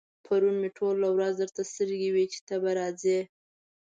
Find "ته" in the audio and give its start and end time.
2.47-2.55